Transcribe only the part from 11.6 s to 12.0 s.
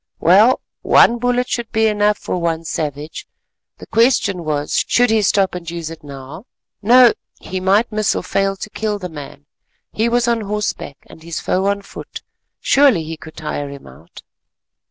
on